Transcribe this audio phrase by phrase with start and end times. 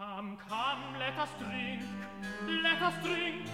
[0.00, 1.82] Come, come, let us drink,
[2.64, 3.44] let us drink,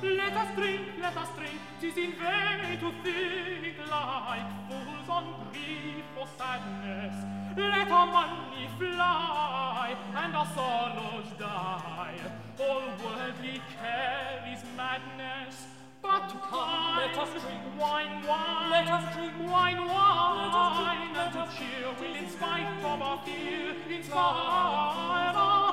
[0.00, 1.58] let us drink, let us drink.
[1.80, 7.16] Tis in vain to think like fools on grief or sadness.
[7.56, 12.14] Let our money fly and our sorrows die.
[12.60, 15.66] All worldly care is madness.
[16.00, 20.76] But come, wine, let us drink wine, wine, let us drink wine, wine, let us
[20.78, 25.67] drink, let and to cheer, will in spite of our fear, inspire us.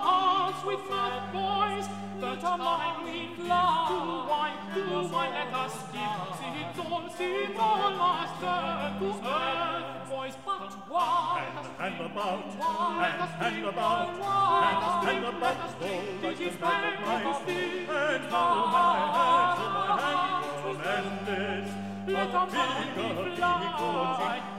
[0.56, 1.88] hearts with mad boys,
[2.22, 3.86] that our mine, we fly.
[3.90, 3.98] To
[4.30, 4.82] wine, to
[5.14, 8.58] wine, let us skip, give, sit on, sit all, master,
[9.00, 11.46] to earth, boys, but why?
[11.80, 12.62] And, and about, and,
[13.46, 16.22] and about, and, and about, oh, like the man And
[17.04, 21.68] Christ, and how my hands, oh, my hands, tremendous,
[22.08, 23.62] let our mind we fly,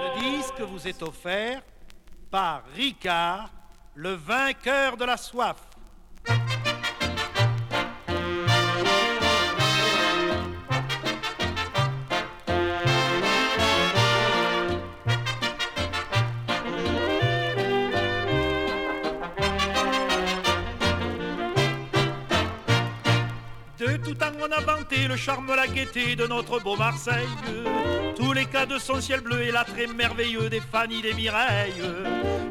[0.00, 1.62] Ce disque vous est offert
[2.30, 3.50] par Ricard,
[3.94, 5.56] le vainqueur de la soif.
[24.48, 27.28] On a vanté le charme, la gaieté de notre beau Marseille.
[28.16, 31.82] Tous les cas de son ciel bleu et l'attrait merveilleux des Fanny des Mireilles.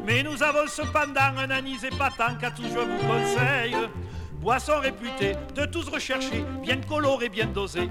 [0.06, 3.76] Mais nous avons cependant un anis épatant qu'à tout je vous conseille.
[4.34, 7.90] Boisson réputée, de tous recherchée, bien colorée, bien dosée.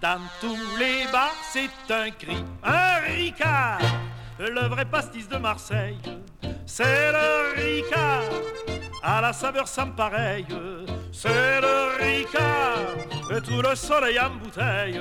[0.00, 3.80] Dans tous les bars, c'est un cri, un ricard.
[4.38, 5.98] Le vrai pastis de Marseille,
[6.72, 8.22] c'est le ricard.
[9.02, 10.46] À la saveur sans pareille,
[11.12, 12.94] c'est le ricard.
[13.34, 15.00] Et tout le soleil en bouteille,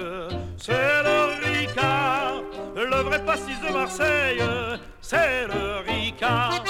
[0.58, 2.41] c'est le ricard.
[2.75, 4.41] Le vrai pastis de Marseille,
[5.02, 6.63] c'est le ricard.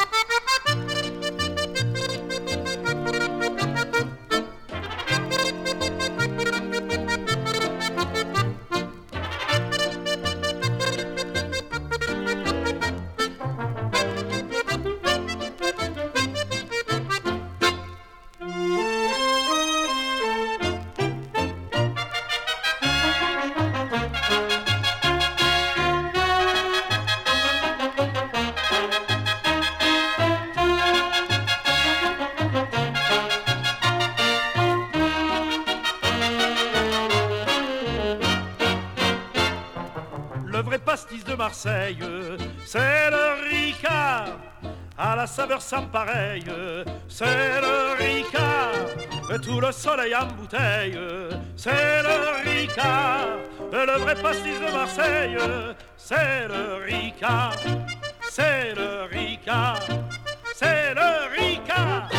[45.50, 46.44] Saveur sans pareille,
[47.08, 49.42] c'est le Ricard.
[49.42, 50.98] Tout le soleil en bouteille,
[51.56, 53.28] c'est le Ricard.
[53.72, 55.38] Le vrai pastis de Marseille,
[55.98, 57.56] c'est le Ricard.
[58.30, 59.80] C'est le Ricard.
[60.56, 62.10] C'est le Ricard.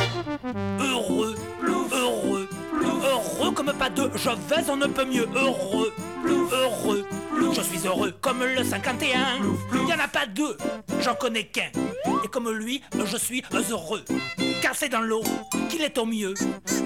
[0.80, 2.48] Heureux, heureux,
[2.82, 5.92] heureux comme pas deux, je vais on ne peut mieux, heureux,
[6.52, 7.04] heureux,
[7.52, 9.18] je suis heureux comme le 51,
[9.72, 10.56] il y en a pas deux,
[11.00, 11.70] j'en connais qu'un,
[12.24, 14.04] et comme lui, je suis heureux,
[14.62, 15.22] car c'est dans l'eau
[15.68, 16.34] qu'il est au mieux,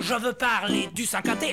[0.00, 1.52] je veux parler du 51,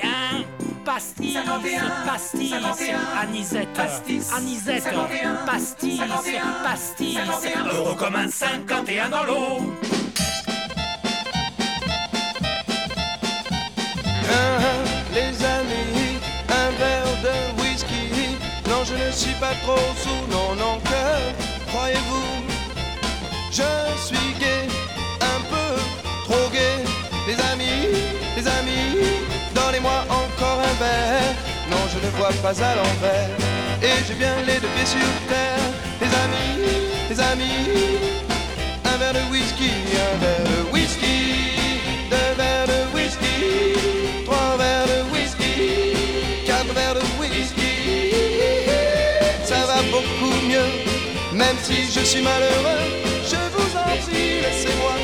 [0.84, 8.28] pastis, 51, pastis, 51, anisette, pastis, anisette, 51, pastis, 51, pastis, 51, heureux comme un
[8.28, 9.91] 51 dans l'eau.
[19.14, 22.32] Je suis pas trop sous, non, non, que croyez-vous?
[23.50, 23.70] Je
[24.06, 24.66] suis gay,
[25.20, 25.70] un peu
[26.24, 26.78] trop gay.
[27.26, 27.92] Les amis,
[28.36, 29.04] les amis,
[29.54, 31.34] donnez-moi encore un verre.
[31.70, 33.28] Non, je ne vois pas à l'envers.
[33.82, 35.66] Et j'ai bien les deux pieds sur terre.
[36.00, 36.54] Les amis,
[37.10, 37.68] les amis,
[38.86, 39.72] un verre de whisky,
[40.08, 41.18] un verre de whisky,
[42.10, 43.36] deux verres de whisky,
[44.24, 47.01] trois verres de whisky, quatre verres de
[51.62, 52.84] si je suis malheureux.
[53.24, 54.94] Je vous en prie, laissez-moi.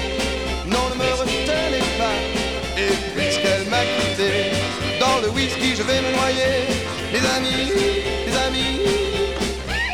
[0.67, 2.19] Non, ne me retenez pas.
[2.77, 4.31] Et puisqu'elle m'a quitté,
[5.01, 6.57] dans le whisky je vais me noyer.
[7.13, 7.73] Les amis,
[8.27, 8.81] les amis,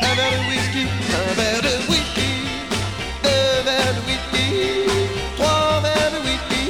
[0.01, 0.83] un verre de whisky,
[1.21, 2.31] un verre de whisky,
[3.23, 4.47] deux verres de whisky,
[5.37, 6.65] trois verres de whisky,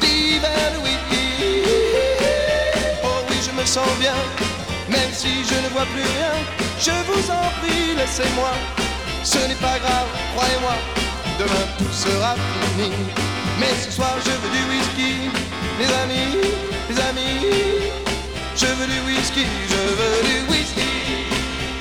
[0.00, 1.18] dix verres de whisky.
[3.66, 4.16] sens bien,
[4.88, 6.34] même si je ne vois plus rien.
[6.80, 8.52] Je vous en prie, laissez-moi.
[9.24, 10.76] Ce n'est pas grave, croyez-moi.
[11.38, 12.90] Demain tout sera fini.
[13.60, 15.30] Mais ce soir je veux du whisky,
[15.78, 16.30] les amis,
[16.88, 17.46] les amis.
[18.56, 20.90] Je veux du whisky, je veux du whisky,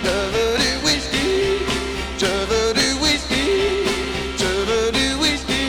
[0.03, 1.27] je veux du whisky,
[2.19, 3.45] je veux du whisky,
[4.37, 5.63] je veux du whisky.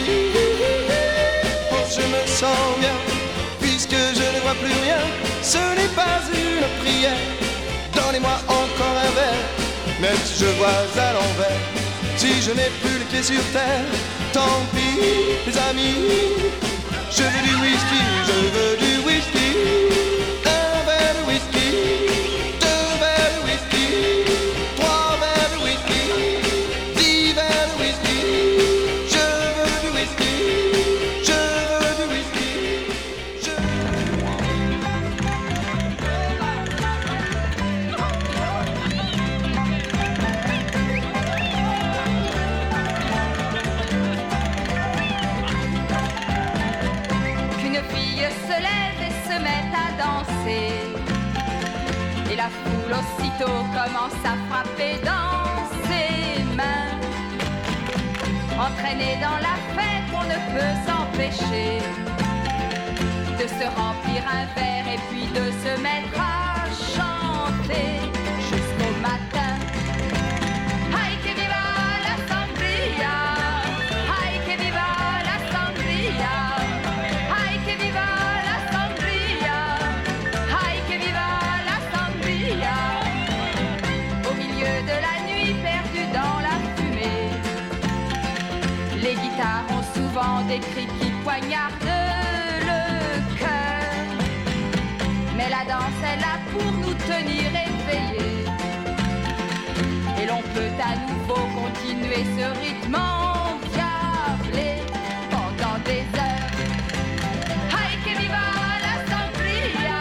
[1.91, 2.97] Je me sens bien,
[3.61, 5.03] puisque je ne vois plus rien.
[5.43, 5.57] Ce
[10.01, 11.61] même si je vois à l'envers.
[12.17, 13.85] Si je n'ai plus les pieds sur terre,
[14.33, 14.99] tant pis,
[15.47, 15.95] les amis.
[17.11, 20.08] Je veux du whisky, je veux du whisky.
[53.47, 56.99] Commence à frapper dans ses mains.
[58.59, 61.79] Entraîné dans la fête, on ne peut s'empêcher
[63.39, 67.98] de se remplir un verre et puis de se mettre à chanter
[102.19, 104.83] continuer ce rythme endiablé
[105.31, 106.53] pendant des heures.
[107.71, 108.47] Ay que viva
[108.87, 110.01] la sangria,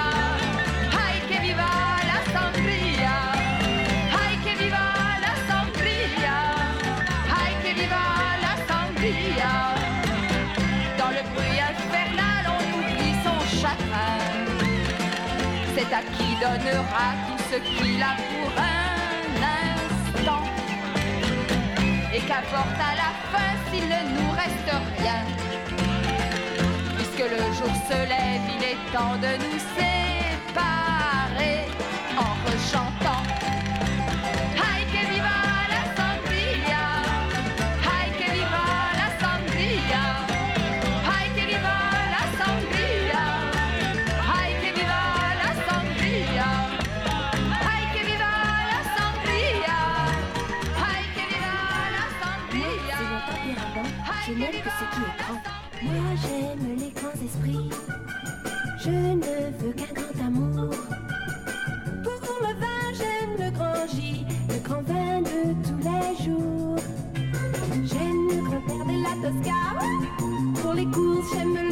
[0.94, 1.72] ay que viva
[2.12, 3.16] la sangria,
[4.14, 4.88] ay que viva
[5.26, 6.38] la sangria,
[7.40, 8.06] ay que viva
[8.42, 9.54] la sangria.
[10.98, 14.20] Dans le bruit infernal, on oublie son chagrin.
[15.76, 18.97] C'est à qui donnera tout ce qu'il a pour un
[22.18, 25.22] Et qu'importe à la fin s'il ne nous reste rien.
[26.96, 29.87] Puisque le jour se lève, il est temps de nous séparer
[56.22, 57.70] j'aime les grands esprits,
[58.80, 60.74] je ne veux qu'un grand amour.
[62.04, 66.78] Pour le vin, j'aime le grand J, le grand vin de tous les jours.
[67.84, 69.62] J'aime le grand-père de la Tosca,
[70.62, 71.67] pour les courses, j'aime le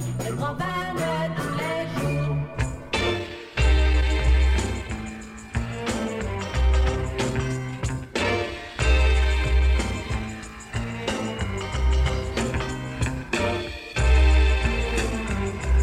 [0.00, 1.00] toujours, le grand vin de
[1.36, 2.36] tous les jours.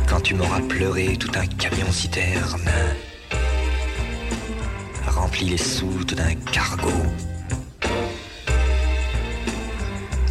[0.08, 2.72] Quand tu m'auras pleuré tout un camion citerne,
[5.08, 6.92] rempli les soutes d'un cargo,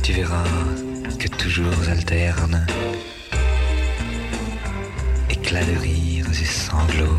[0.03, 0.45] tu verras
[1.19, 2.67] que toujours alterne
[5.65, 7.19] de rires et sanglots.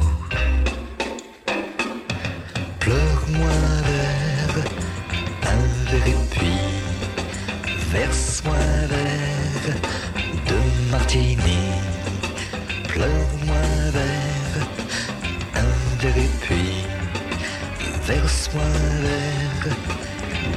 [2.79, 4.63] Pleure-moi un verre,
[5.43, 6.61] un verre et puis
[7.91, 9.75] verse-moi un verre
[10.49, 11.61] de martini.
[12.87, 14.67] Pleure-moi un verre,
[15.55, 16.85] un verre et puis
[18.05, 19.75] verse-moi un verre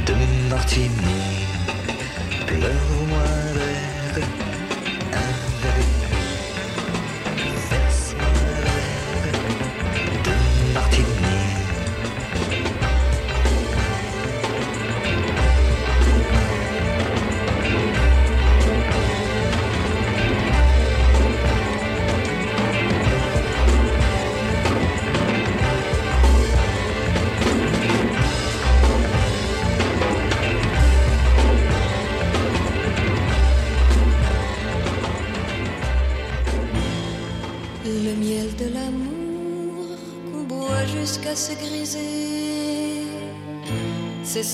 [0.07, 0.15] de
[0.51, 1.20] martini.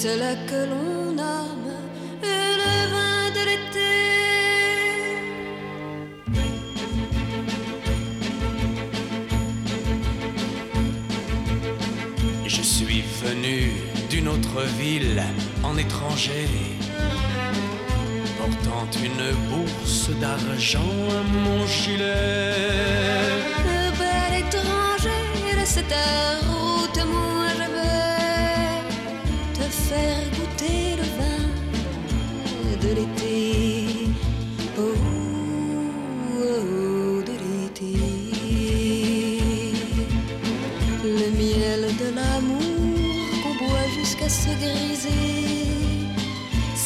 [0.06, 0.36] C'est cela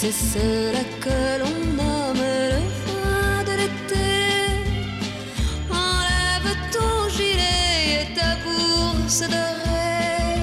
[0.02, 4.10] C'est cela que l'on nomme le vin de l'été.
[5.70, 10.40] Enlève ton gilet et ta bourse dorée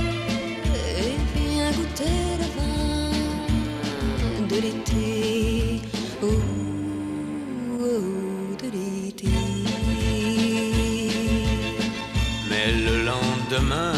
[1.02, 3.12] et viens goûter le vin
[4.48, 5.10] de l'été.
[6.22, 6.28] Oh,
[8.62, 9.34] de l'été.
[12.48, 13.98] Mais le lendemain,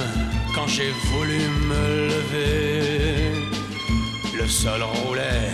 [0.56, 2.68] quand j'ai voulu me lever, le
[4.50, 5.51] sol roulait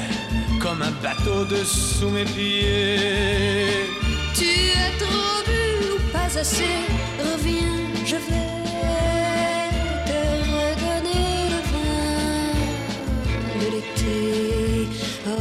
[0.60, 3.90] comme un bateau dessous mes pieds.
[4.34, 6.76] Tu as trop bu ou pas assez
[7.20, 8.50] Reviens, je vais
[10.10, 10.20] te
[10.54, 12.50] redonner le vin
[13.60, 14.18] de l'été.
[15.28, 15.32] Oh,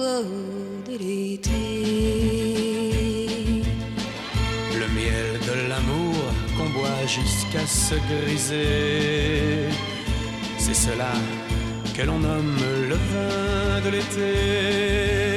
[0.00, 0.26] oh,
[0.90, 1.62] de l'été.
[4.80, 6.22] Le miel de l'amour
[6.56, 9.70] qu'on boit jusqu'à se griser.
[10.58, 11.14] C'est cela
[11.94, 12.56] que l'on nomme
[12.88, 15.31] le vin de l'été.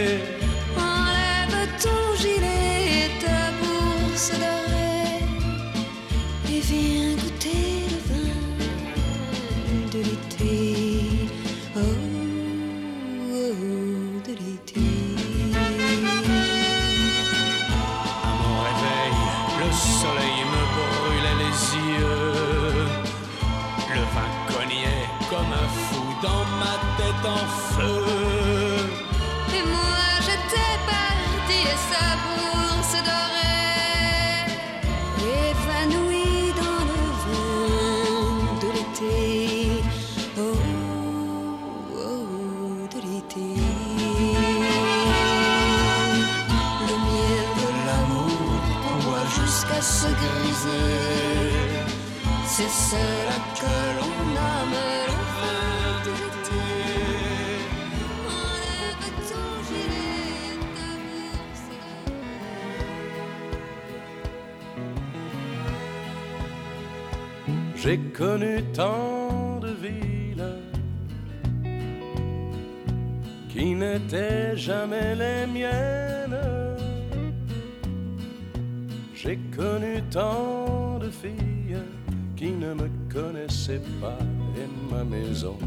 [84.55, 85.57] Et ma maison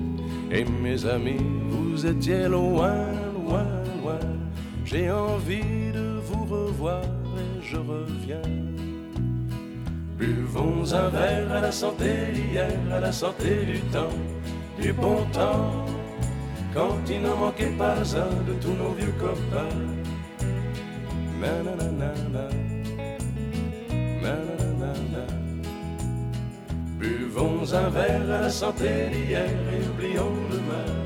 [0.50, 2.94] et mes amis, vous étiez loin,
[3.34, 3.66] loin,
[4.02, 4.18] loin.
[4.84, 8.42] J'ai envie de vous revoir et je reviens.
[10.16, 14.16] Buvons un verre à la santé d'hier, à la santé du temps,
[14.80, 15.84] du bon temps,
[16.74, 19.87] quand il n'en manquait pas un de tous nos vieux copains.
[28.50, 30.98] Santé d'hier et oublions demain.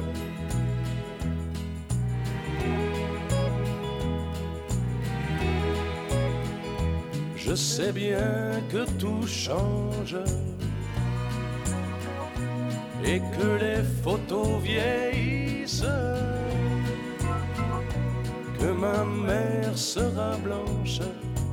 [7.37, 10.17] Je sais bien que tout change
[13.05, 15.85] et que les photos vieillissent,
[18.59, 21.01] que ma mère sera blanche,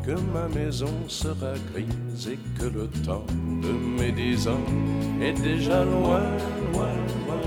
[0.10, 3.26] que ma maison sera grise et que le temps
[3.62, 4.66] de mes dix ans
[5.22, 6.24] est déjà loin,
[6.74, 6.96] loin,
[7.28, 7.42] loin.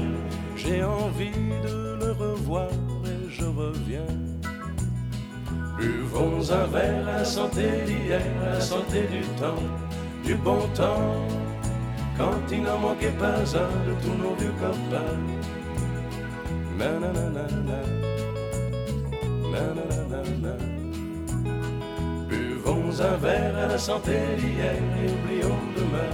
[0.56, 2.68] J'ai envie de le revoir
[3.04, 4.14] et je reviens.
[5.76, 9.64] Buvons un verre la santé d'hier, la santé du temps,
[10.24, 11.26] du bon temps,
[12.16, 15.18] quand il n'en manquait pas un de tous nos vieux copains.
[16.78, 17.46] Nananana,
[19.50, 20.71] nananana.
[23.00, 26.12] Un verre à la santé d'hier et oublions demain.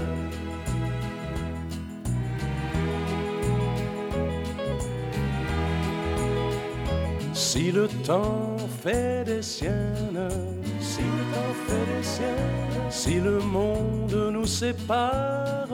[7.34, 10.28] Si le temps fait des siennes,
[10.80, 15.66] si le temps fait des siens, si le monde nous sépare,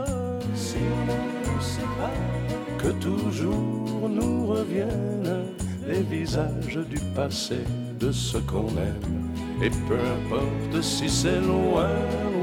[0.55, 5.45] si le monde nous sépare, que toujours nous reviennent
[5.87, 7.59] les visages du passé
[8.01, 9.44] de ce qu'on aime.
[9.63, 11.89] Et peu importe si c'est loin,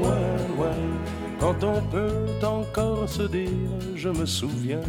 [0.00, 0.20] loin,
[0.56, 0.76] loin,
[1.38, 3.50] quand on peut encore se dire
[3.94, 4.80] je me souviens.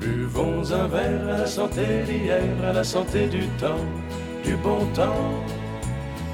[0.00, 3.84] Buvons un verre à la santé d'hier, à la santé du temps,
[4.44, 5.32] du bon temps,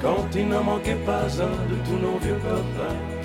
[0.01, 3.15] quand il n'en manquait pas un de tous nos vieux copains.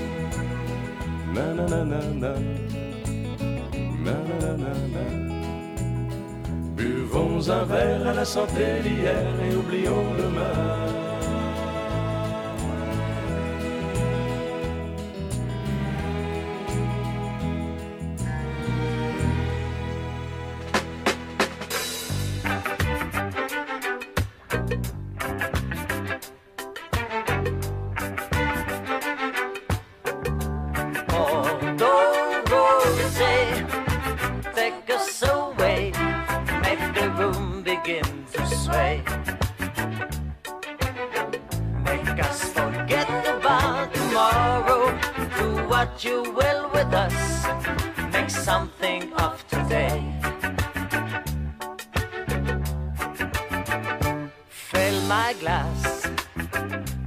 [6.80, 10.80] Buvons un verre à la santé d'hier et oublions demain.
[10.80, 11.09] Bordeaux
[45.80, 47.46] what you will with us,
[48.12, 49.98] make something of today.
[54.50, 56.06] Fill my glass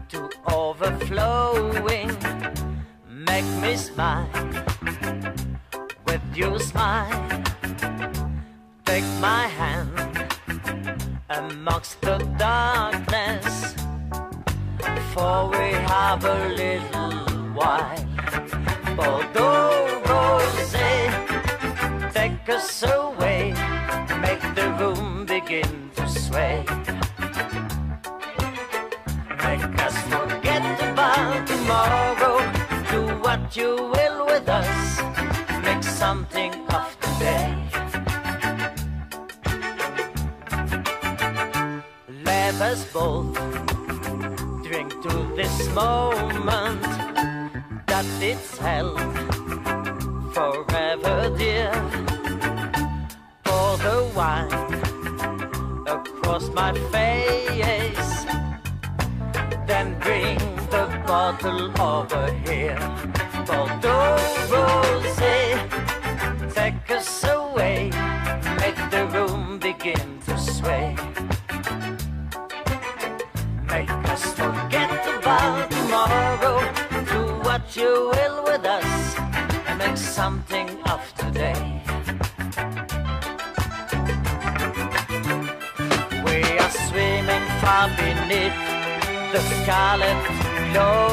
[0.09, 2.09] to overflowing.
[3.07, 4.27] Make me smile
[6.07, 7.43] with your smile.
[8.85, 9.93] Take my hand
[11.29, 13.75] amongst the darkness,
[15.13, 17.13] for we have a little
[17.53, 18.12] while.
[18.95, 21.09] Bordeaux rosé,
[22.13, 23.53] take us away,
[24.21, 26.63] make the room begin to sway.
[29.43, 32.37] Make us forget about tomorrow.
[32.91, 35.01] Do what you will with us.
[35.63, 37.49] Make something of today.
[42.23, 43.33] Let us both
[44.63, 47.02] drink to this moment
[48.23, 48.99] it's held
[50.33, 51.71] forever, dear.
[53.43, 54.73] Pour the wine
[55.87, 58.25] across my face
[59.67, 60.37] then bring
[60.71, 62.79] the bottle over here.
[63.45, 64.17] Bordeaux
[64.51, 65.37] rosé,
[66.53, 67.91] take us away,
[68.61, 70.95] make the room begin to sway.
[77.75, 79.15] You will with us,
[79.67, 81.81] and make something of today.
[86.25, 88.59] We are swimming far beneath
[89.33, 90.21] the scarlet
[90.71, 91.07] glow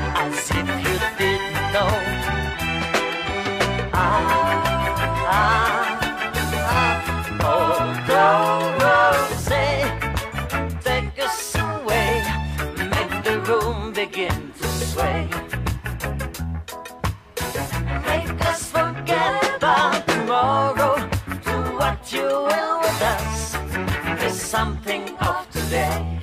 [24.57, 26.16] something of today.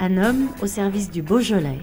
[0.00, 1.78] Un homme au service du Beaujolais.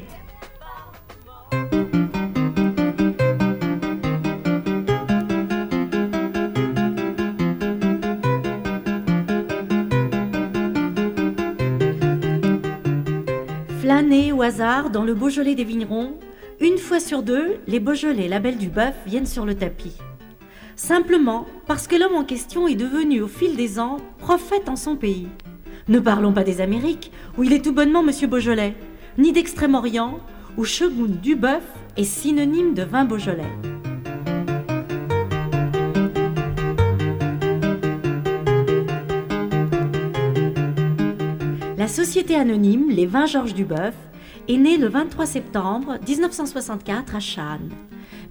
[13.81, 16.13] Flâner au hasard dans le Beaujolais des vignerons,
[16.61, 19.97] une fois sur deux, les Beaujolais label du bœuf viennent sur le tapis.
[20.77, 24.95] Simplement parce que l'homme en question est devenu au fil des ans prophète en son
[24.95, 25.27] pays.
[25.87, 28.75] Ne parlons pas des Amériques, où il est tout bonnement Monsieur Beaujolais,
[29.19, 30.19] ni d'Extrême-Orient,
[30.57, 31.63] où Shogun Duboeuf
[31.95, 33.43] est synonyme de vin Beaujolais.
[41.77, 43.93] La société anonyme Les Vins Georges Duboeuf
[44.47, 47.69] est née le 23 septembre 1964 à Channes.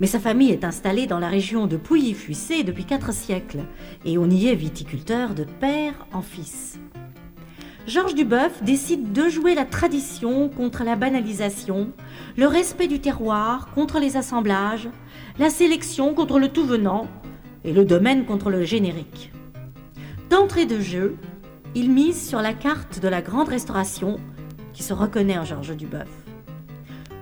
[0.01, 3.61] Mais sa famille est installée dans la région de Pouilly-Fuissé depuis quatre siècles
[4.05, 6.81] et on y est viticulteur de père en fils.
[7.87, 11.93] Georges Duboeuf décide de jouer la tradition contre la banalisation,
[12.37, 14.89] le respect du terroir contre les assemblages,
[15.39, 17.07] la sélection contre le tout venant
[17.63, 19.33] et le domaine contre le générique.
[20.31, 21.17] D'entrée de jeu,
[21.75, 24.19] il mise sur la carte de la grande restauration
[24.73, 26.09] qui se reconnaît en Georges Duboeuf.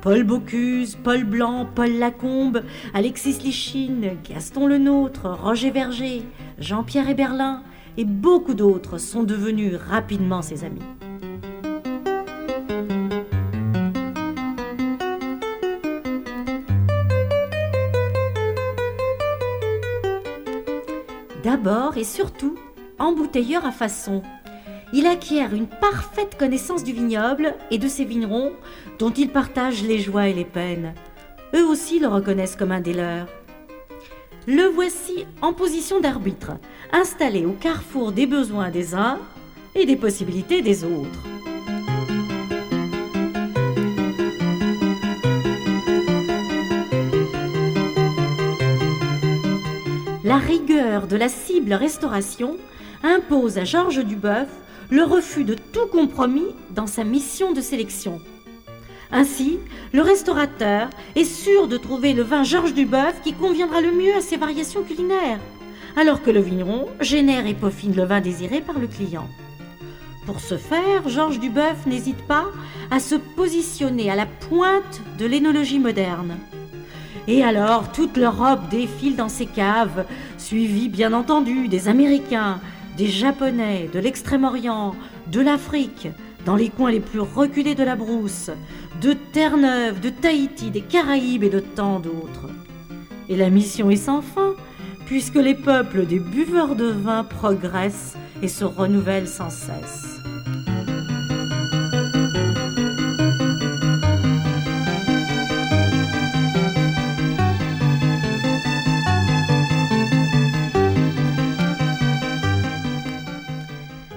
[0.01, 2.63] Paul Bocuse, Paul Blanc, Paul Lacombe,
[2.95, 6.23] Alexis Lichine, Gaston Lenôtre, Roger Verger,
[6.59, 7.63] Jean-Pierre Héberlin
[7.97, 10.81] et beaucoup d'autres sont devenus rapidement ses amis.
[21.43, 22.57] D'abord et surtout,
[22.99, 24.23] embouteilleur à façon,
[24.93, 28.53] il acquiert une parfaite connaissance du vignoble et de ses vignerons
[28.99, 30.95] dont il partage les joies et les peines.
[31.55, 33.27] Eux aussi le reconnaissent comme un des leurs.
[34.49, 36.53] Le voici en position d'arbitre,
[36.93, 39.21] installé au carrefour des besoins des uns
[39.77, 41.23] et des possibilités des autres.
[50.25, 52.57] La rigueur de la cible restauration
[53.05, 54.49] impose à Georges Duboeuf
[54.91, 58.21] le refus de tout compromis dans sa mission de sélection.
[59.13, 59.59] Ainsi,
[59.93, 64.23] le restaurateur est sûr de trouver le vin Georges Duboeuf qui conviendra le mieux à
[64.23, 65.39] ses variations culinaires,
[65.97, 69.29] alors que le vigneron génère et peaufine le vin désiré par le client.
[70.25, 72.47] Pour ce faire, Georges Duboeuf n'hésite pas
[72.91, 76.39] à se positionner à la pointe de l'énologie moderne.
[77.29, 80.07] Et alors, toute l'Europe défile dans ses caves,
[80.39, 82.61] suivie bien entendu des Américains,
[82.97, 84.95] des Japonais, de l'Extrême-Orient,
[85.31, 86.09] de l'Afrique,
[86.45, 88.51] dans les coins les plus reculés de la brousse,
[89.01, 92.49] de Terre-Neuve, de Tahiti, des Caraïbes et de tant d'autres.
[93.29, 94.55] Et la mission est sans fin,
[95.07, 100.19] puisque les peuples des buveurs de vin progressent et se renouvellent sans cesse.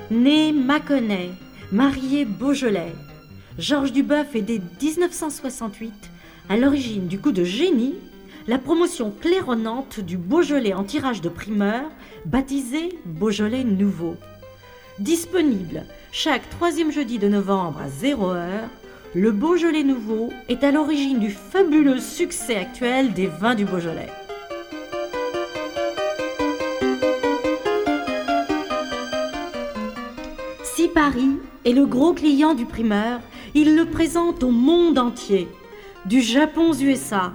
[0.10, 1.32] Né Mâconnais,
[1.72, 2.94] marié Beaujolais,
[3.58, 5.94] Georges Duboeuf est dès 1968
[6.50, 7.96] à l'origine du coup de génie
[8.48, 11.82] la promotion claironnante du Beaujolais en tirage de primeur,
[12.26, 14.16] baptisé Beaujolais Nouveau.
[15.00, 18.70] Disponible chaque troisième jeudi de novembre à 0 heure,
[19.16, 24.10] le Beaujolais Nouveau est à l'origine du fabuleux succès actuel des vins du Beaujolais.
[30.86, 33.20] Si Paris est le gros client du primeur,
[33.56, 35.48] il le présente au monde entier,
[36.06, 37.34] du Japon aux USA,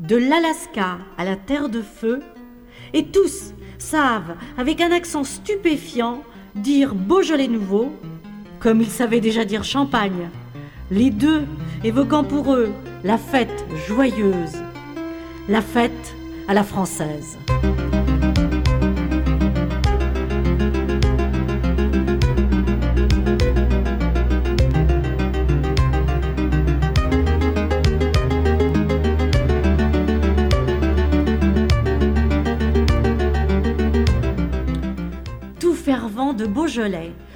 [0.00, 2.20] de l'Alaska à la Terre de Feu,
[2.94, 6.22] et tous savent, avec un accent stupéfiant,
[6.54, 7.92] dire Beaujolais nouveau,
[8.60, 10.30] comme ils savaient déjà dire champagne,
[10.90, 11.42] les deux
[11.84, 12.70] évoquant pour eux
[13.04, 14.56] la fête joyeuse,
[15.50, 16.16] la fête
[16.48, 17.36] à la française.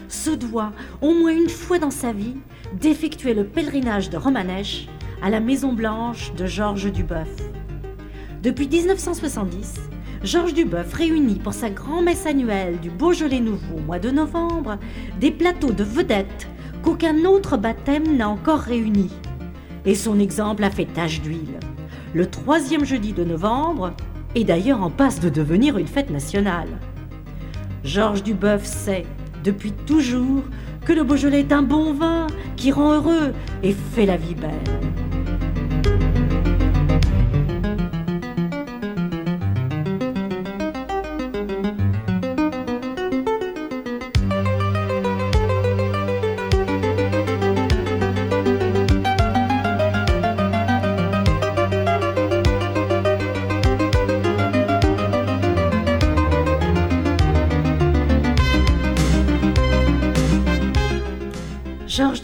[0.08, 2.36] Se doit, au moins une fois dans sa vie,
[2.78, 4.86] d'effectuer le pèlerinage de Romanèche
[5.22, 7.30] à la Maison Blanche de Georges Duboeuf.
[8.42, 9.80] Depuis 1970,
[10.22, 14.78] Georges Duboeuf réunit pour sa grand-messe annuelle du Beaujolais Nouveau au mois de novembre
[15.18, 16.46] des plateaux de vedettes
[16.82, 19.14] qu'aucun autre baptême n'a encore réunis.
[19.86, 21.60] Et son exemple a fait tache d'huile.
[22.12, 23.94] Le troisième jeudi de novembre
[24.34, 26.78] est d'ailleurs en passe de devenir une fête nationale.
[27.84, 29.06] Georges Duboeuf sait,
[29.42, 30.42] depuis toujours,
[30.84, 32.26] que le Beaujolais est un bon vin
[32.56, 35.19] qui rend heureux et fait la vie belle.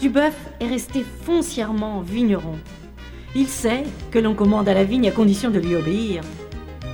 [0.07, 2.55] Duboeuf est resté foncièrement vigneron.
[3.35, 6.21] Il sait que l'on commande à la vigne à condition de lui obéir.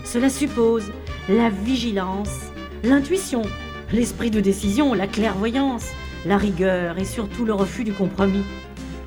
[0.04, 0.91] Cela suppose
[1.30, 2.49] la vigilance,
[2.84, 3.43] l'intuition,
[3.91, 5.91] l'esprit de décision, la clairvoyance,
[6.26, 8.45] la rigueur et surtout le refus du compromis.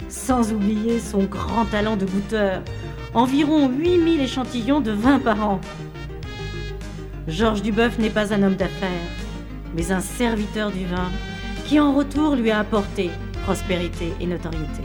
[0.09, 2.62] Sans oublier son grand talent de goûteur,
[3.12, 5.61] environ 8000 échantillons de vin par an.
[7.27, 9.11] Georges Duboeuf n'est pas un homme d'affaires,
[9.75, 11.11] mais un serviteur du vin
[11.64, 13.11] qui en retour lui a apporté
[13.46, 14.82] prospérité et notoriété.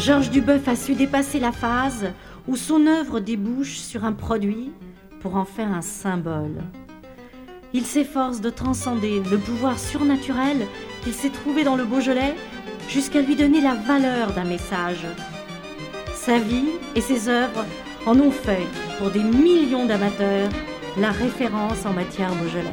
[0.00, 2.06] Georges Duboeuf a su dépasser la phase
[2.48, 4.72] où son œuvre débouche sur un produit
[5.20, 6.60] pour en faire un symbole.
[7.76, 10.68] Il s'efforce de transcender le pouvoir surnaturel
[11.02, 12.36] qu'il s'est trouvé dans le Beaujolais
[12.88, 15.04] jusqu'à lui donner la valeur d'un message.
[16.14, 17.64] Sa vie et ses œuvres
[18.06, 20.50] en ont fait, pour des millions d'amateurs,
[20.96, 22.70] la référence en matière beaujolaise.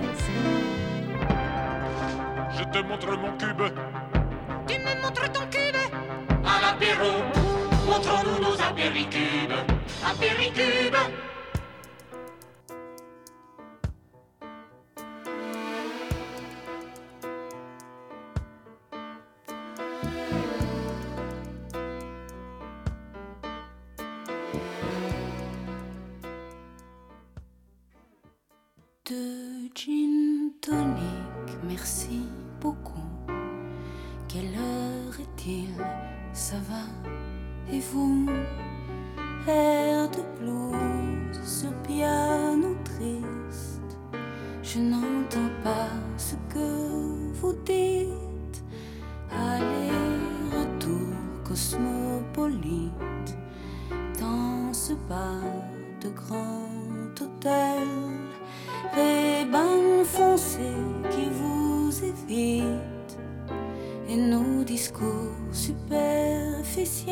[2.59, 3.73] Je te montre mon cube.
[4.67, 5.81] Tu me montres ton cube
[6.45, 7.23] À l'apéro,
[7.87, 9.57] montrons-nous nos apéricubes.
[10.07, 10.95] Apéricubes
[29.73, 32.25] gin tonic, merci
[32.59, 32.99] beaucoup.
[34.27, 35.69] Quelle heure est-il?
[36.33, 38.27] Ça va Et vous?
[39.47, 43.97] Air de blues sur piano triste.
[44.61, 48.63] Je n'entends pas ce que vous dites.
[49.31, 52.91] Aller-retour cosmopolite
[54.19, 55.41] dans ce bar
[56.01, 58.20] de grand hôtel
[58.93, 60.73] Rébans foncé
[61.09, 63.17] qui vous évite
[64.09, 67.11] et nos discours superficiels.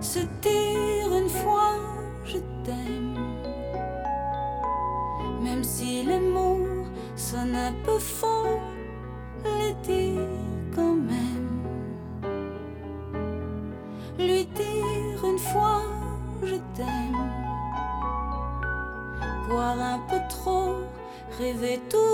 [0.00, 1.76] Se dire une fois
[2.24, 3.18] je t'aime,
[5.42, 8.60] même si les mots sonnent un peu faux,
[9.44, 10.39] les dire
[21.50, 22.09] rêver tout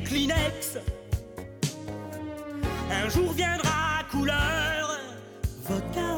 [0.00, 0.78] Kleenex.
[2.90, 4.98] Un jour viendra couleur
[5.68, 6.11] vodka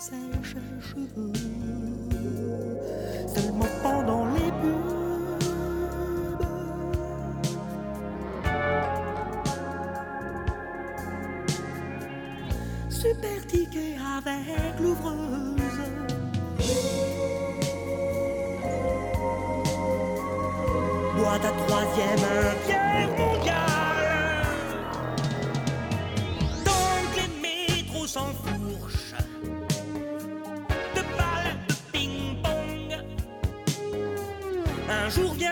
[0.00, 1.32] sèche cheveux.
[3.26, 5.00] Seulement pendant les pubs.
[12.88, 15.80] Super ticket avec l'ouvreuse.
[21.16, 22.24] Boîte à troisième,
[22.68, 23.79] un mondial.
[35.10, 35.49] jour viendra.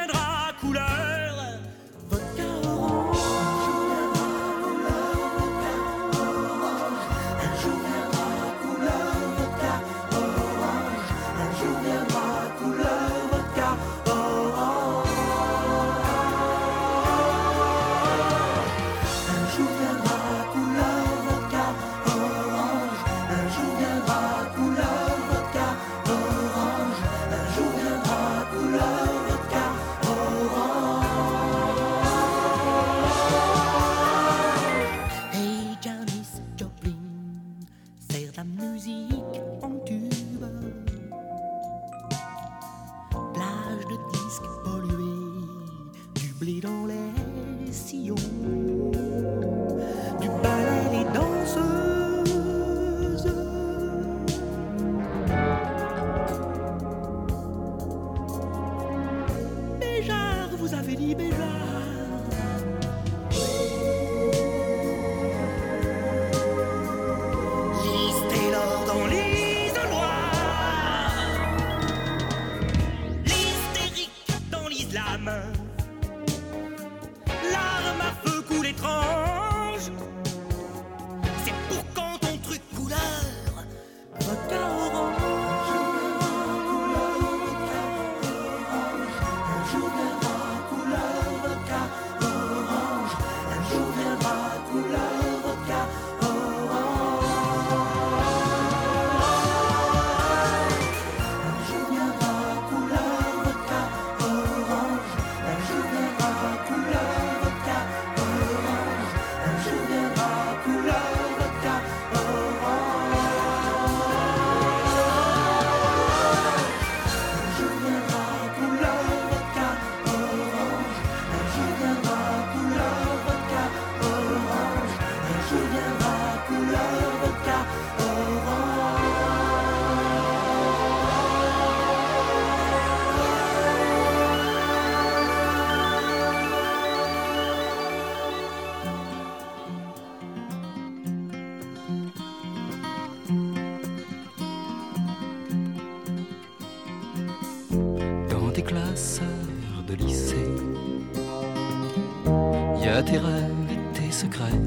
[153.04, 154.64] tes rêves tes secrets,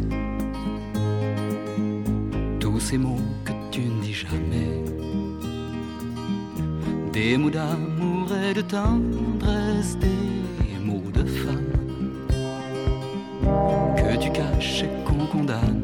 [2.59, 4.83] tous ces mots que tu ne dis jamais,
[7.11, 11.71] des mots d'amour et de tendresse, des mots de femme.
[13.97, 15.80] Que tu caches et qu'on condamne.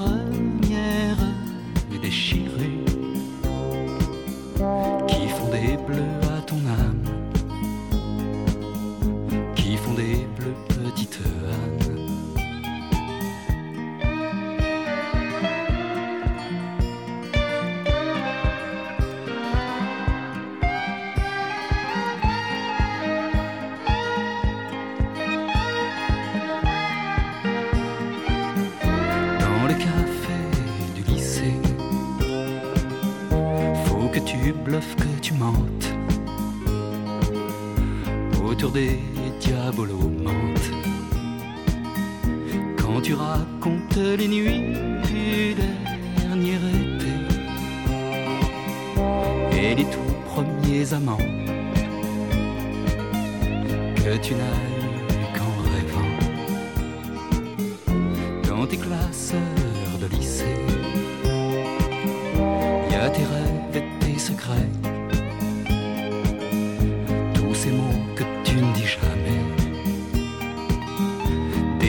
[0.00, 0.49] 寒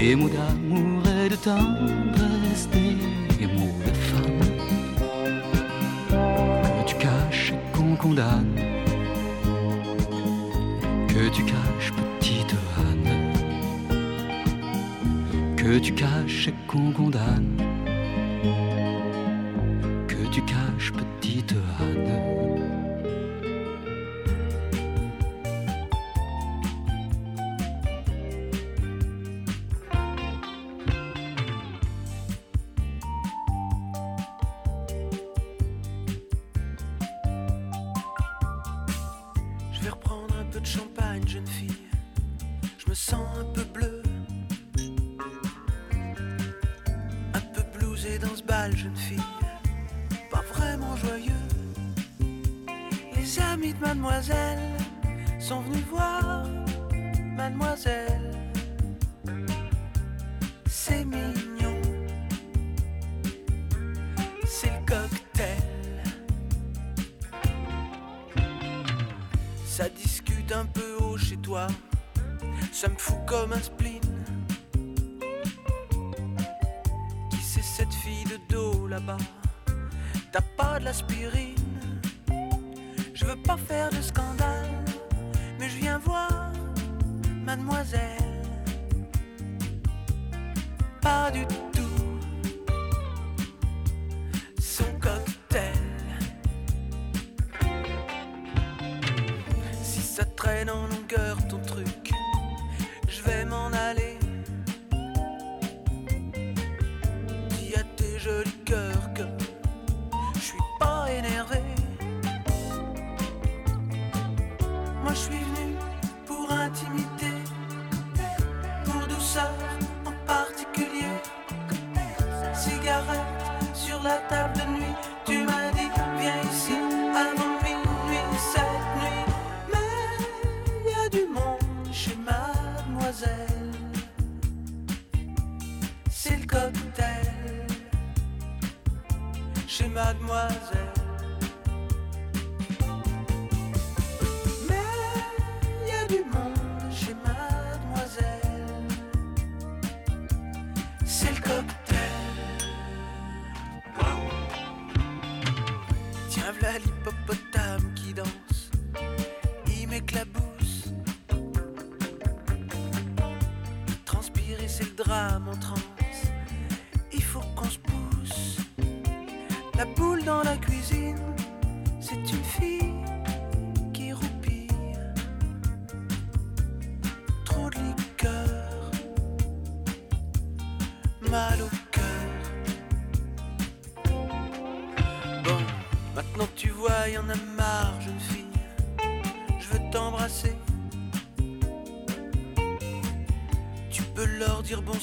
[0.02, 4.39] Des mots d'amour et de tendresse, des mots de femme.
[6.10, 8.56] Que tu caches et qu'on condamne,
[11.08, 13.10] que tu caches petite Anne,
[15.56, 17.70] que tu caches et qu'on condamne.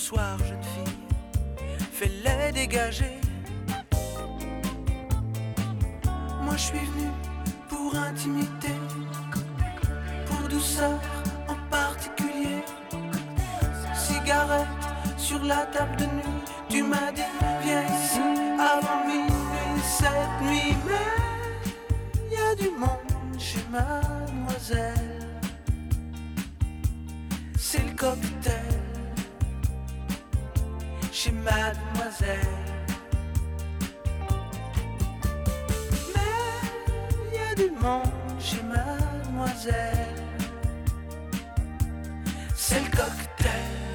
[0.09, 0.95] soir, jeune fille,
[1.93, 3.21] fais-les dégager.
[6.45, 7.09] Moi je suis venu
[7.69, 8.73] pour intimité,
[10.27, 10.99] pour douceur
[11.47, 12.63] en particulier.
[13.95, 14.83] Cigarette
[15.19, 17.31] sur la table de nuit, tu m'as dit
[17.63, 18.27] viens ici
[18.73, 20.75] avant minuit cette nuit.
[20.87, 21.09] Mais
[22.27, 25.27] il y a du monde chez mademoiselle,
[27.59, 28.78] c'est le cocktail
[31.21, 32.47] chez mademoiselle.
[36.15, 36.21] Mais
[37.27, 40.15] il y a du monde chez mademoiselle.
[42.55, 43.88] C'est le cocktail.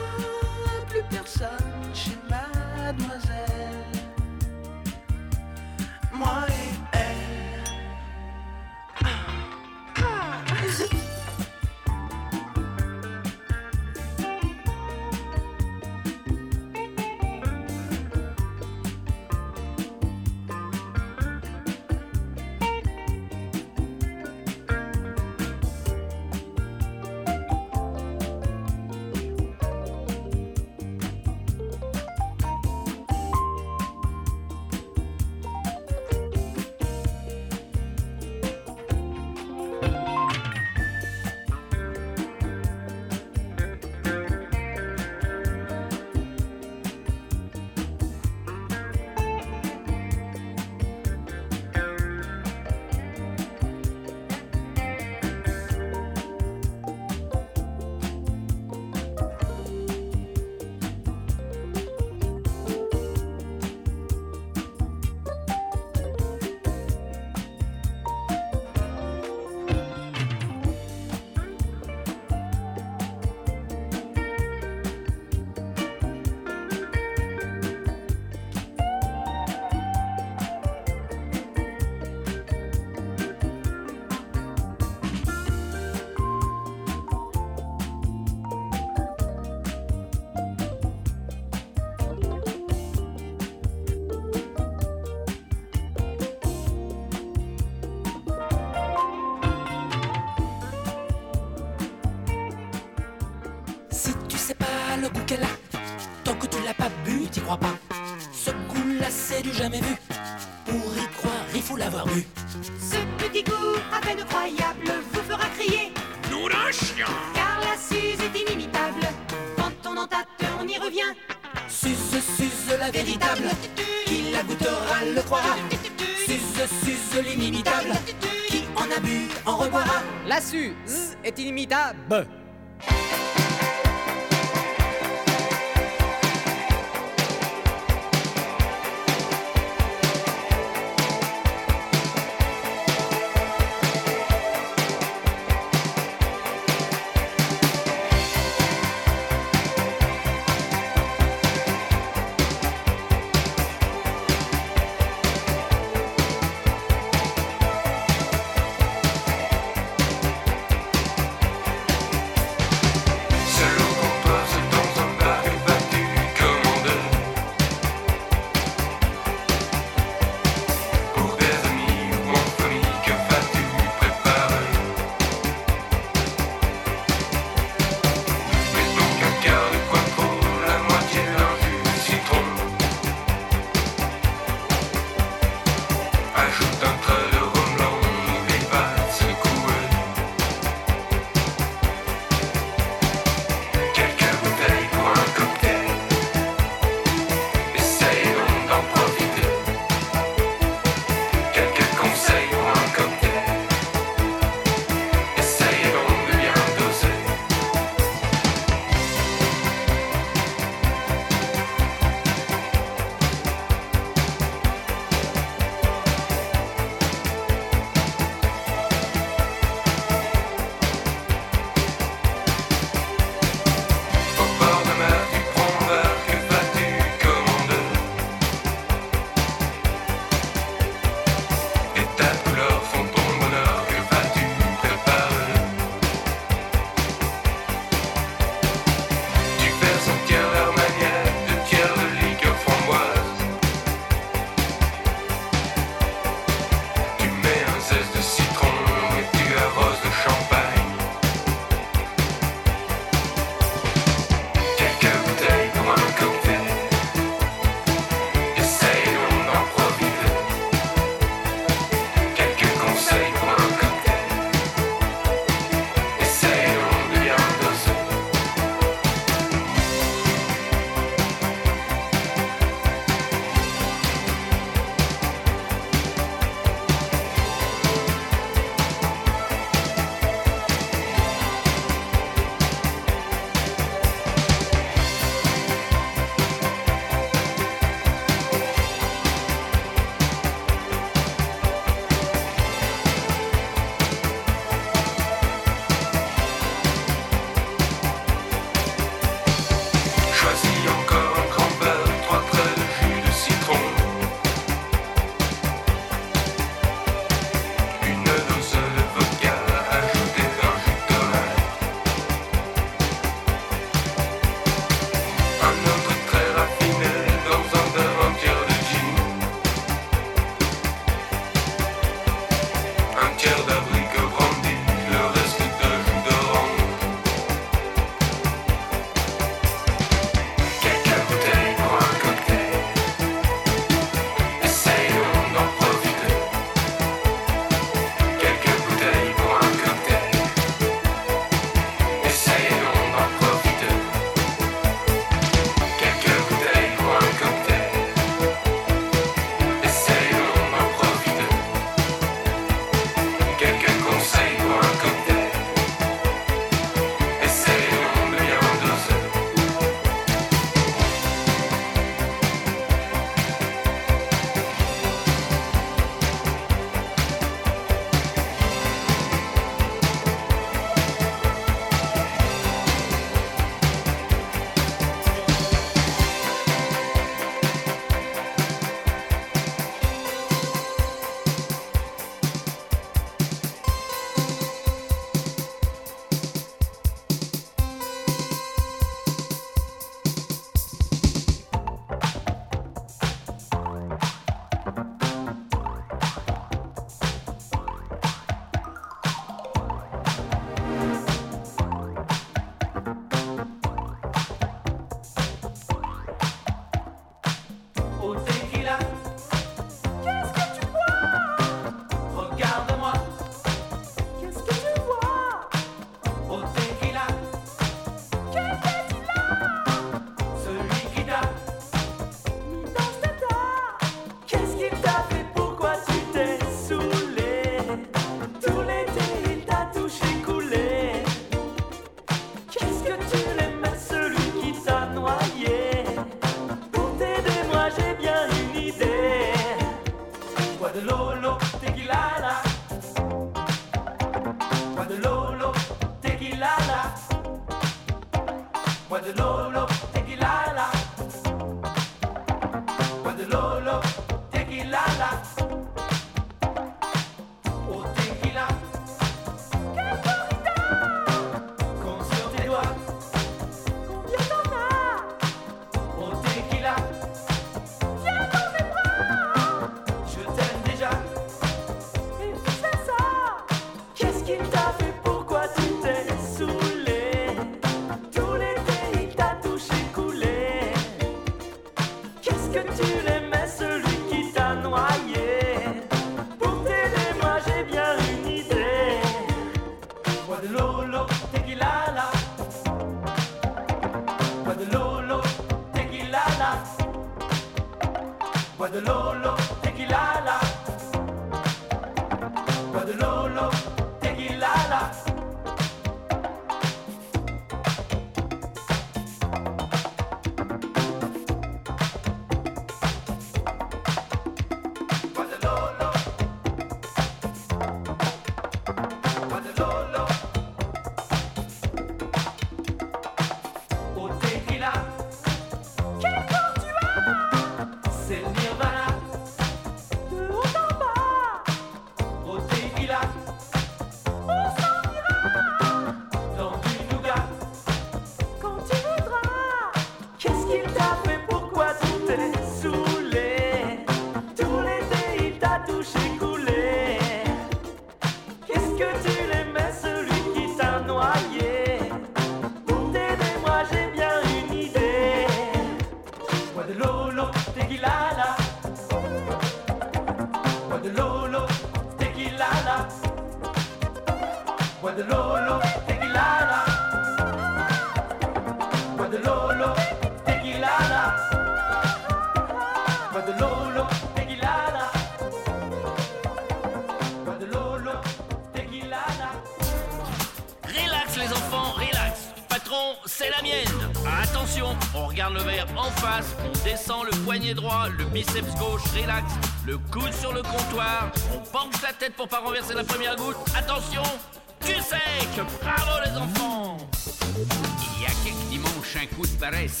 [599.16, 600.00] Un coup de paresse.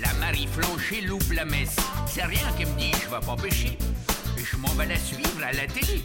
[0.00, 1.76] La Marie Flancher loupe la messe.
[2.06, 3.76] C'est rien qu'elle me dit, je vais pas pêcher.
[4.36, 6.02] Je m'en vais la suivre à la télé.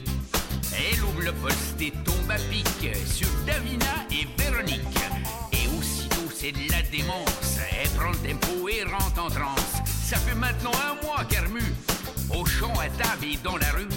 [0.76, 2.68] Elle ouvre le poste et tombe à pic
[3.06, 4.82] sur Davina et Véronique.
[5.52, 7.58] Et aussitôt, c'est de la démence.
[7.82, 9.82] Elle prend le tempo et rentre en transe.
[10.04, 11.74] Ça fait maintenant un mois qu'elle remue.
[12.30, 13.88] Au champ, à table et dans la rue.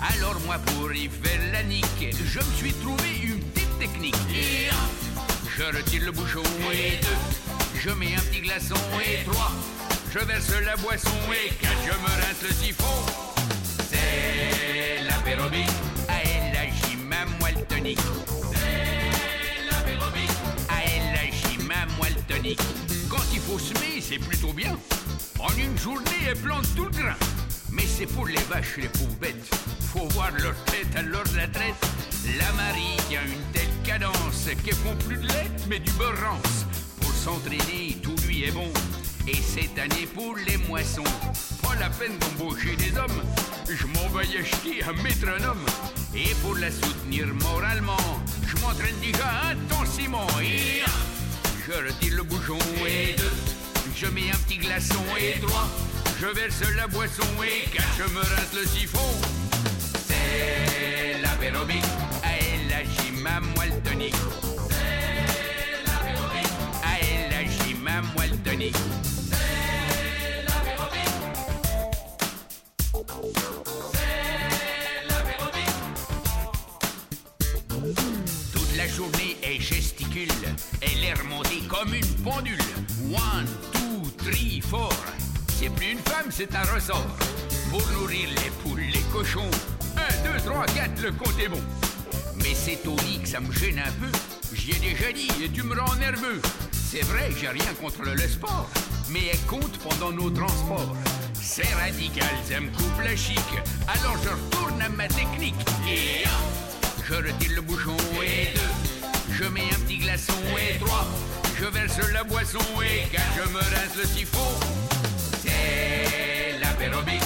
[0.00, 4.14] Alors moi, pour y faire la nique, je me suis trouvé une petite technique.
[4.34, 4.88] Et un,
[5.56, 7.45] je retire le bouchon et deux,
[7.78, 8.74] je mets un petit glaçon
[9.04, 9.52] et trois,
[10.12, 12.84] je verse la boisson et quatre, je me rince le siphon.
[13.90, 15.70] C'est l'apérobique,
[16.08, 17.98] à elle agit ma moelle tonique.
[18.52, 19.96] C'est
[21.18, 22.60] agit ma moelle tonique.
[23.08, 24.76] Quand il faut semer, c'est plutôt bien.
[25.38, 27.16] En une journée, elle plante tout le grain.
[27.70, 29.54] Mais c'est pour les vaches, les pauvres bêtes.
[29.92, 31.74] Faut voir leur tête à l'heure de la traite.
[32.38, 36.65] La Marie a une telle cadence qu'elles font plus de lait, mais du beurre rance.
[37.26, 38.70] S'entraîner, tout lui est bon.
[39.26, 41.02] Et cette année pour les moissons,
[41.60, 43.20] pas la peine d'embaucher des hommes.
[43.68, 45.66] Je m'en vais acheter un métronome.
[46.14, 47.96] Et pour la soutenir moralement,
[48.46, 50.28] je m'entraîne déjà intensément.
[50.40, 50.84] Et
[51.66, 53.32] je retire le bouchon et deux,
[53.96, 55.68] je mets un petit glaçon et trois,
[56.20, 59.10] je verse la boisson et quatre, je me rince le siphon.
[60.06, 61.82] C'est l'apérobique,
[62.22, 64.14] à elle agit ma moelle tonique.
[67.86, 68.76] Agit ma moelle tonique.
[69.30, 71.08] C'est l'apérobique.
[73.92, 75.76] C'est l'apérobique.
[78.52, 80.28] Toute la journée, elle gesticule.
[80.80, 82.58] Elle est remontée comme une pendule.
[83.12, 84.92] One, two, three, four.
[85.58, 87.06] C'est plus une femme, c'est un ressort.
[87.70, 89.50] Pour nourrir les poules, les cochons.
[89.96, 91.62] Un, deux, trois, quatre, le compte est bon.
[92.36, 94.10] Mais c'est au lit que ça me gêne un peu.
[94.52, 96.40] J'y ai déjà dit et tu me rends nerveux.
[96.98, 98.70] C'est vrai, j'ai rien contre le sport.
[99.10, 100.96] Mais elle compte pendant nos transports.
[101.34, 103.38] C'est radical, ça me coupe la chic.
[103.86, 105.60] Alors je retourne à ma technique.
[105.86, 107.94] Et un, je retire le bouchon
[108.24, 111.06] et deux, je mets un petit glaçon et trois,
[111.60, 114.48] je verse la boisson et quatre, je me rince le siphon.
[115.42, 117.20] C'est l'apérobique,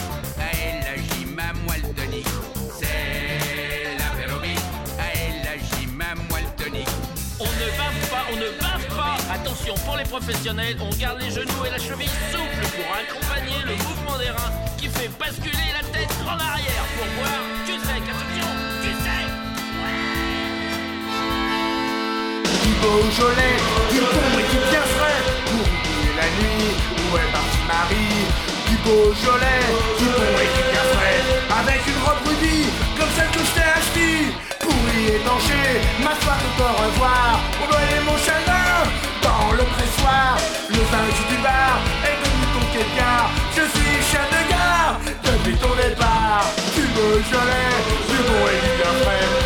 [9.75, 14.19] Pour les professionnels, on garde les genoux et la cheville souple pour accompagner le mouvement
[14.19, 16.85] des reins qui fait basculer la tête en arrière.
[16.99, 18.51] Pour voir, tu sais, attention,
[18.83, 19.25] tu sais.
[22.65, 23.57] Du Beaujolais,
[23.93, 28.27] du bon et du bien frais Pour oublier la nuit où est partie Marie
[28.67, 29.67] Du Beaujolais,
[29.99, 31.21] du bon et du bien frais
[31.61, 32.67] Avec une robe rubis
[32.99, 34.50] comme celle que je t'ai achetée
[35.01, 38.85] Pour y étancher ma soif de te revoir On aller mon chagrin
[39.23, 40.37] dans le pressoir
[40.69, 41.81] Le vin du bar.
[42.05, 43.21] Est devenu ton quelqu'un
[43.57, 45.01] Je suis chien de gare.
[45.25, 46.45] Depuis ton départ
[46.75, 47.77] Du Beaujolais,
[48.11, 49.40] du bon et du bien frais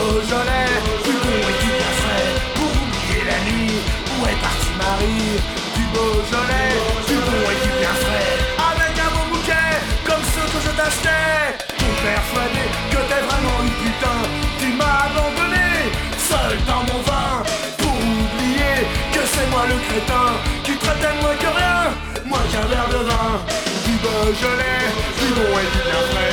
[0.00, 3.76] Beaujolais, du bon et du frais, pour oublier la nuit,
[4.16, 5.36] où est partie Marie
[5.76, 6.72] Du Beaujolais,
[7.06, 8.32] du bon et du bien frais,
[8.72, 9.72] avec un beau bouquet,
[10.08, 11.52] comme ceux que je t'achetais.
[11.76, 14.18] Ton persuadé que t'es vraiment une putain,
[14.58, 15.68] tu m'as abandonné,
[16.16, 17.44] seul dans mon vin,
[17.76, 20.28] pour oublier que c'est moi le crétin,
[20.64, 21.80] qui traitait moins que rien,
[22.24, 23.30] moins qu'un verre de vin.
[23.84, 24.80] Du Beaujolais,
[25.20, 26.29] du bon et du bien frais,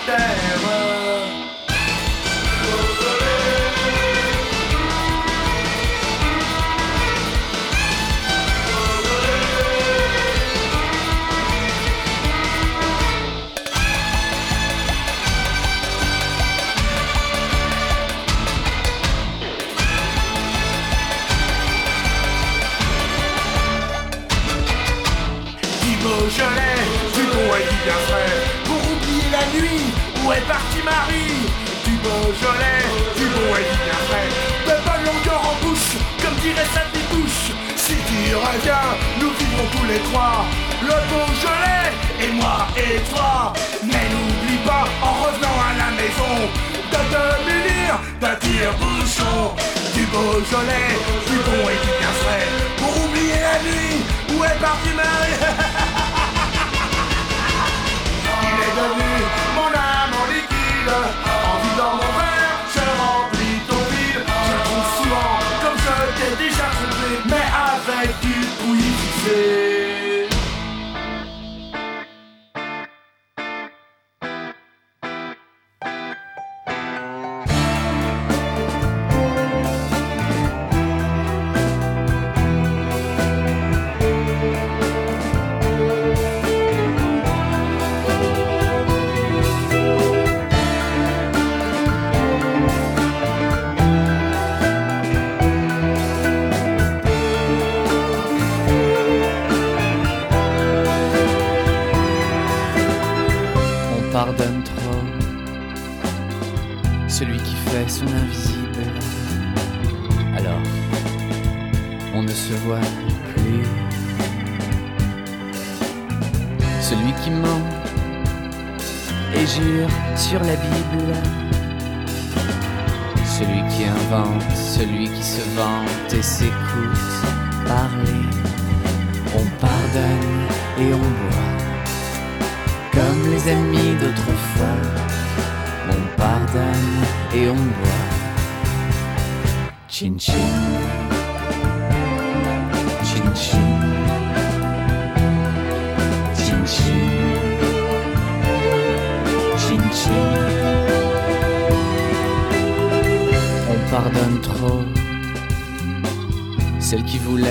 [0.00, 0.87] stay.
[31.84, 32.84] Du Beaujolais,
[33.16, 34.28] du bon et du frais
[34.66, 36.82] De bonne longueur en bouche, comme dirait sa
[37.12, 38.88] bouche Si tu reviens,
[39.20, 40.44] nous vivrons tous les trois.
[40.80, 43.52] Le Beaujolais, et moi et toi.
[43.84, 46.34] Mais n'oublie pas, en revenant à la maison
[46.92, 49.54] De te munir d'un tire-bouchon
[49.94, 50.92] Du Beaujolais,
[51.26, 52.46] du bon et du bien frais
[52.78, 53.98] Pour oublier la nuit,
[54.32, 55.36] où est partie Marie?
[58.42, 59.12] Il est devenu
[59.56, 59.68] mon
[60.88, 62.27] liquide En vidant mon verre,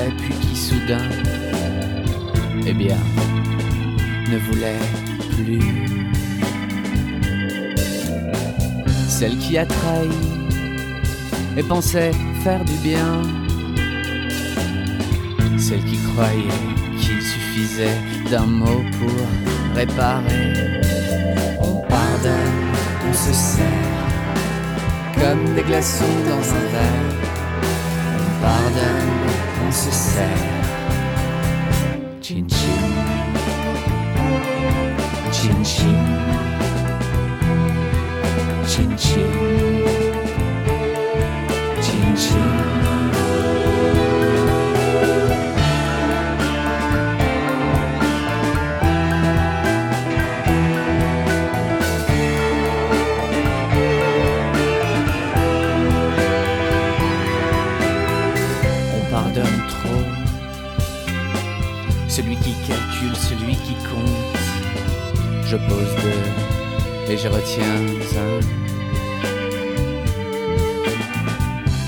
[0.08, 1.10] voulait puis qui soudain,
[2.66, 2.98] eh bien,
[4.30, 4.80] ne voulait
[5.32, 5.62] plus.
[9.08, 10.10] Celle qui a trahi
[11.58, 12.12] et pensait
[12.44, 13.22] faire du bien.
[15.58, 16.44] Celle qui croyait
[17.00, 17.98] qu'il suffisait
[18.30, 20.54] d'un mot pour réparer.
[21.60, 22.74] On pardonne,
[23.10, 23.66] on se serre
[25.16, 27.18] comme des glaçons dans un verre.
[28.20, 30.28] On pardonne, on se serre.
[32.22, 32.82] Chin chin.
[35.32, 36.28] Chin chin.
[38.68, 39.47] Chin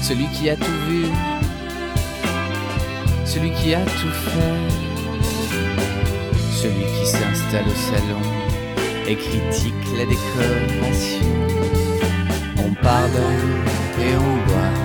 [0.10, 1.06] Celui qui a tout vu,
[3.26, 4.58] celui qui a tout fait,
[6.52, 8.22] celui qui s'installe au salon
[9.08, 11.28] et critique la décoration.
[12.58, 13.64] On pardonne
[14.00, 14.78] et on boit,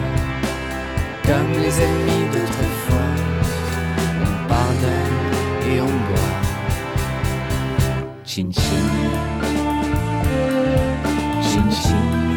[1.25, 3.15] comme les ennemis d'autrefois.
[4.21, 5.21] On pardonne
[5.73, 6.35] et on boit.
[8.27, 9.34] Chin chin.
[11.75, 12.34] 心。